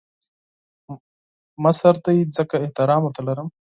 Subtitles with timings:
[1.63, 3.47] مشر دی ځکه احترام ورته لرم